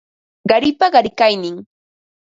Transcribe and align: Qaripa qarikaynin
Qaripa 0.51 0.89
qarikaynin 0.95 1.55